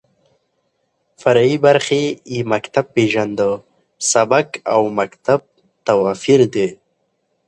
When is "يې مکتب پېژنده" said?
2.33-3.49